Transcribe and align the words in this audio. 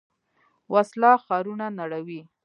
وسله 0.73 1.11
ښارونه 1.25 1.65
نړوي 1.79 2.21